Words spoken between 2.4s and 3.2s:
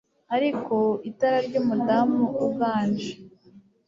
uganje